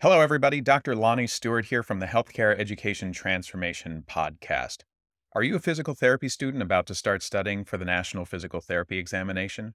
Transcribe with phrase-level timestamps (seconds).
[0.00, 0.60] Hello, everybody.
[0.60, 0.94] Dr.
[0.94, 4.84] Lonnie Stewart here from the Healthcare Education Transformation Podcast.
[5.32, 8.96] Are you a physical therapy student about to start studying for the National Physical Therapy
[8.96, 9.74] Examination?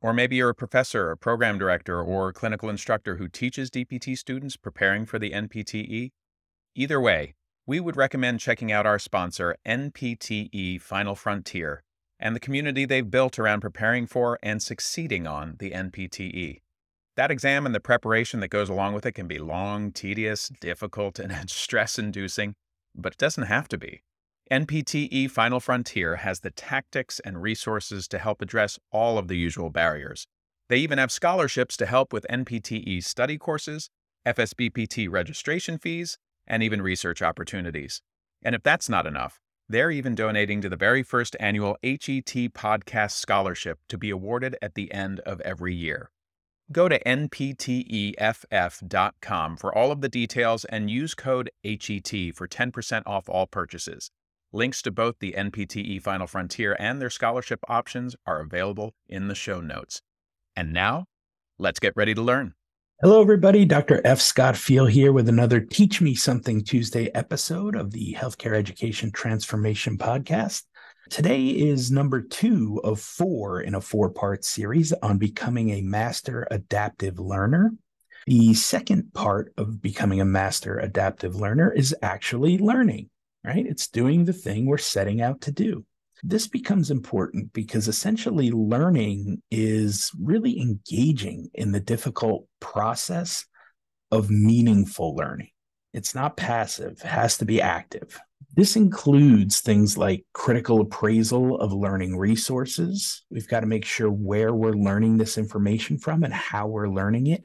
[0.00, 4.56] Or maybe you're a professor, a program director, or clinical instructor who teaches DPT students
[4.56, 6.10] preparing for the NPTE?
[6.74, 7.34] Either way,
[7.64, 11.84] we would recommend checking out our sponsor, NPTE Final Frontier,
[12.18, 16.62] and the community they've built around preparing for and succeeding on the NPTE.
[17.16, 21.18] That exam and the preparation that goes along with it can be long, tedious, difficult,
[21.18, 22.54] and stress inducing,
[22.94, 24.02] but it doesn't have to be.
[24.50, 29.70] NPTE Final Frontier has the tactics and resources to help address all of the usual
[29.70, 30.26] barriers.
[30.68, 33.88] They even have scholarships to help with NPTE study courses,
[34.26, 38.02] FSBPT registration fees, and even research opportunities.
[38.42, 39.38] And if that's not enough,
[39.68, 44.74] they're even donating to the very first annual HET Podcast Scholarship to be awarded at
[44.74, 46.10] the end of every year.
[46.70, 47.56] Go to npteff.com
[49.56, 54.10] for all of the details and use code HET for 10% off all purchases.
[54.52, 59.34] Links to both the NPTE Final Frontier and their scholarship options are available in the
[59.34, 60.02] show notes.
[60.54, 61.06] And now,
[61.58, 62.54] let's get ready to learn.
[63.00, 63.64] Hello, everybody.
[63.64, 64.00] Dr.
[64.04, 64.20] F.
[64.20, 69.98] Scott Feil here with another Teach Me Something Tuesday episode of the Healthcare Education Transformation
[69.98, 70.62] Podcast.
[71.12, 76.48] Today is number two of four in a four part series on becoming a master
[76.50, 77.72] adaptive learner.
[78.26, 83.10] The second part of becoming a master adaptive learner is actually learning,
[83.44, 83.66] right?
[83.66, 85.84] It's doing the thing we're setting out to do.
[86.22, 93.44] This becomes important because essentially learning is really engaging in the difficult process
[94.10, 95.50] of meaningful learning.
[95.92, 98.18] It's not passive, it has to be active.
[98.54, 103.24] This includes things like critical appraisal of learning resources.
[103.30, 107.28] We've got to make sure where we're learning this information from and how we're learning
[107.28, 107.44] it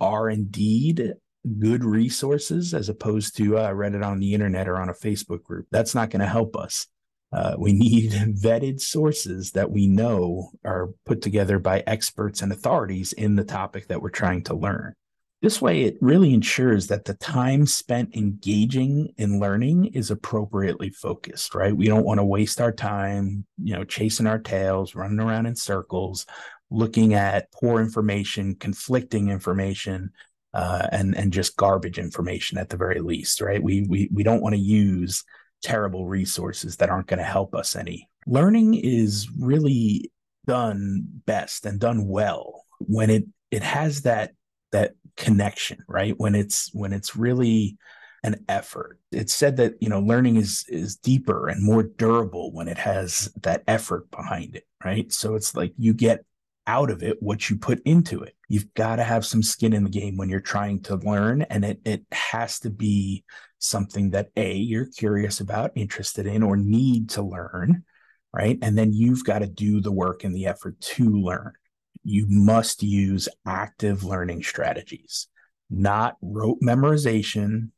[0.00, 1.14] are indeed
[1.58, 5.42] good resources as opposed to uh, read it on the internet or on a Facebook
[5.42, 5.66] group.
[5.72, 6.86] That's not going to help us.
[7.32, 13.12] Uh, we need vetted sources that we know are put together by experts and authorities
[13.12, 14.94] in the topic that we're trying to learn.
[15.44, 21.54] This way, it really ensures that the time spent engaging in learning is appropriately focused,
[21.54, 21.76] right?
[21.76, 25.54] We don't want to waste our time, you know, chasing our tails, running around in
[25.54, 26.24] circles,
[26.70, 30.12] looking at poor information, conflicting information,
[30.54, 33.62] uh, and and just garbage information at the very least, right?
[33.62, 35.24] We we we don't want to use
[35.62, 38.08] terrible resources that aren't going to help us any.
[38.26, 40.10] Learning is really
[40.46, 44.32] done best and done well when it it has that
[44.74, 46.14] that connection right?
[46.18, 47.78] When it's when it's really
[48.22, 48.98] an effort.
[49.12, 53.32] It's said that you know learning is is deeper and more durable when it has
[53.42, 55.10] that effort behind it right?
[55.12, 56.24] So it's like you get
[56.66, 58.34] out of it what you put into it.
[58.48, 61.64] You've got to have some skin in the game when you're trying to learn and
[61.64, 63.24] it it has to be
[63.58, 67.84] something that a you're curious about interested in or need to learn
[68.34, 68.58] right?
[68.62, 71.52] And then you've got to do the work and the effort to learn
[72.04, 75.28] you must use active learning strategies,
[75.70, 77.70] not rote memorization,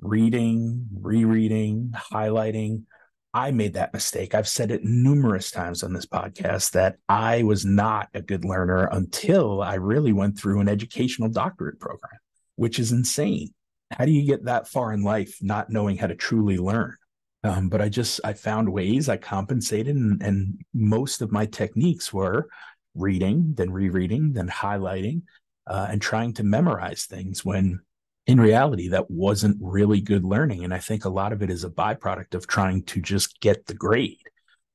[0.00, 2.84] reading, rereading, highlighting.
[3.34, 4.34] I made that mistake.
[4.34, 8.88] I've said it numerous times on this podcast that I was not a good learner
[8.92, 12.18] until I really went through an educational doctorate program,
[12.56, 13.54] which is insane.
[13.90, 16.96] How do you get that far in life not knowing how to truly learn?
[17.44, 22.12] Um, but I just I found ways I compensated, and, and most of my techniques
[22.12, 22.48] were
[22.94, 25.22] reading, then rereading, then highlighting,
[25.66, 27.80] uh, and trying to memorize things when
[28.26, 30.64] in reality that wasn't really good learning.
[30.64, 33.66] And I think a lot of it is a byproduct of trying to just get
[33.66, 34.18] the grade.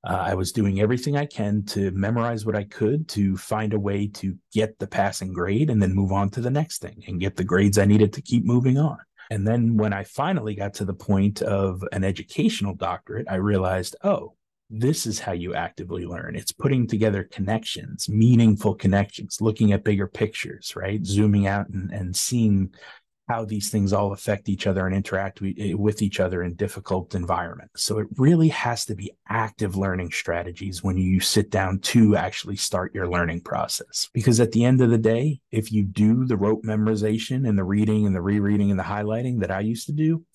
[0.03, 3.79] Uh, I was doing everything I can to memorize what I could to find a
[3.79, 7.19] way to get the passing grade and then move on to the next thing and
[7.19, 8.97] get the grades I needed to keep moving on.
[9.29, 13.97] And then when I finally got to the point of an educational doctorate, I realized,
[14.03, 14.35] oh,
[14.69, 16.35] this is how you actively learn.
[16.35, 21.03] It's putting together connections, meaningful connections, looking at bigger pictures, right?
[21.05, 22.73] Zooming out and, and seeing
[23.27, 27.13] how these things all affect each other and interact eh, with each other in difficult
[27.13, 27.83] environments.
[27.83, 32.55] So it really has to be active learning strategies when you sit down to actually
[32.55, 34.09] start your learning process.
[34.13, 37.65] Because at the end of the day, if you do the rote memorization and the
[37.65, 40.25] reading and the rereading and the highlighting that I used to do,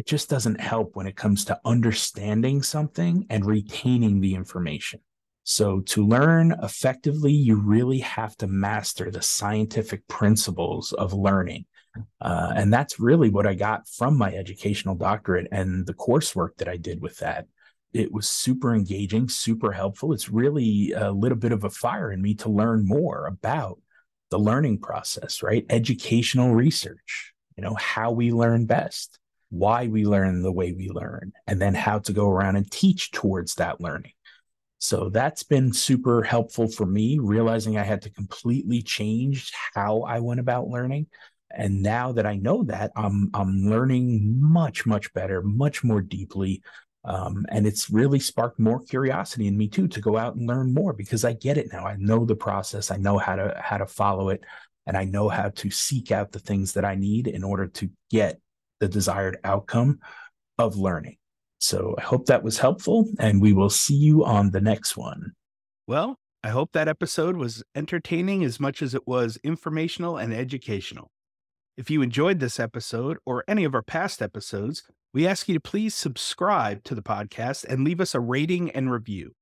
[0.00, 4.98] it just doesn't help when it comes to understanding something and retaining the information.
[5.42, 11.66] So, to learn effectively, you really have to master the scientific principles of learning.
[12.18, 16.68] Uh, and that's really what I got from my educational doctorate and the coursework that
[16.68, 17.46] I did with that.
[17.92, 20.14] It was super engaging, super helpful.
[20.14, 23.78] It's really a little bit of a fire in me to learn more about
[24.30, 25.66] the learning process, right?
[25.68, 29.19] Educational research, you know, how we learn best,
[29.50, 33.10] why we learn the way we learn, and then how to go around and teach
[33.10, 34.12] towards that learning.
[34.78, 40.20] So that's been super helpful for me, realizing I had to completely change how I
[40.20, 41.08] went about learning.
[41.50, 46.62] And now that I know that, I'm I'm learning much, much better, much more deeply.
[47.04, 50.72] Um, and it's really sparked more curiosity in me too to go out and learn
[50.72, 51.86] more because I get it now.
[51.86, 52.90] I know the process.
[52.90, 54.44] I know how to how to follow it,
[54.86, 57.90] and I know how to seek out the things that I need in order to
[58.10, 58.40] get
[58.80, 60.00] the desired outcome
[60.58, 61.16] of learning.
[61.58, 65.32] So I hope that was helpful, and we will see you on the next one.
[65.86, 71.10] Well, I hope that episode was entertaining as much as it was informational and educational.
[71.76, 75.60] If you enjoyed this episode or any of our past episodes, we ask you to
[75.60, 79.32] please subscribe to the podcast and leave us a rating and review.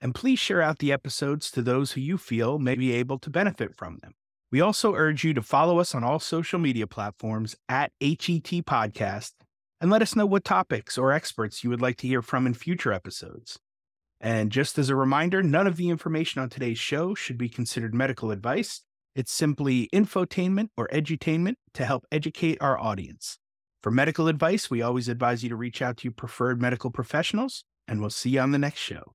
[0.00, 3.30] And please share out the episodes to those who you feel may be able to
[3.30, 4.12] benefit from them.
[4.52, 9.32] We also urge you to follow us on all social media platforms at HET Podcast
[9.80, 12.54] and let us know what topics or experts you would like to hear from in
[12.54, 13.58] future episodes.
[14.20, 17.94] And just as a reminder, none of the information on today's show should be considered
[17.94, 18.82] medical advice.
[19.14, 23.38] It's simply infotainment or edutainment to help educate our audience.
[23.82, 27.64] For medical advice, we always advise you to reach out to your preferred medical professionals,
[27.88, 29.14] and we'll see you on the next show.